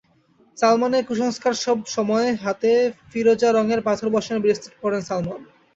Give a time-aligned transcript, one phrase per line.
[0.57, 2.71] সালমানের কুসংস্কারসব সময় হাতে
[3.11, 5.41] ফিরোজা রঙের পাথর বসানো ব্রেসলেট পরেন সালমান।